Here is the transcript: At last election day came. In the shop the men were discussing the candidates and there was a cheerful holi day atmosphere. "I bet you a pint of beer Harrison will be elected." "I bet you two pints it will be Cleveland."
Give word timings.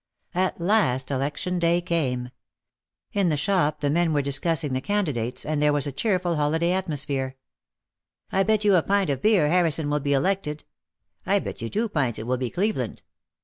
At 0.33 0.59
last 0.59 1.11
election 1.11 1.59
day 1.59 1.79
came. 1.79 2.31
In 3.13 3.29
the 3.29 3.37
shop 3.37 3.81
the 3.81 3.89
men 3.91 4.13
were 4.13 4.23
discussing 4.23 4.73
the 4.73 4.81
candidates 4.81 5.45
and 5.45 5.61
there 5.61 5.71
was 5.71 5.85
a 5.85 5.91
cheerful 5.91 6.37
holi 6.37 6.57
day 6.57 6.71
atmosphere. 6.71 7.35
"I 8.31 8.41
bet 8.41 8.65
you 8.65 8.73
a 8.75 8.81
pint 8.81 9.11
of 9.11 9.21
beer 9.21 9.47
Harrison 9.49 9.91
will 9.91 9.99
be 9.99 10.13
elected." 10.13 10.63
"I 11.23 11.37
bet 11.37 11.61
you 11.61 11.69
two 11.69 11.87
pints 11.87 12.17
it 12.17 12.25
will 12.25 12.37
be 12.37 12.49
Cleveland." 12.49 13.03